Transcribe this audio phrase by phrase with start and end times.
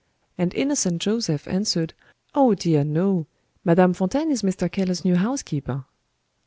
[0.35, 1.93] And innocent Joseph answered,
[2.33, 3.27] 'Oh, dear no!
[3.63, 4.67] Madame Fontaine is Mr.
[4.67, 5.85] Keller's new housekeeper.'